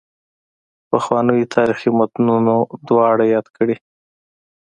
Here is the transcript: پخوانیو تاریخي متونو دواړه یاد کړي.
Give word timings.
پخوانیو 0.89 1.51
تاریخي 1.55 1.89
متونو 1.97 2.57
دواړه 2.87 3.23
یاد 3.33 3.47
کړي. 3.57 3.75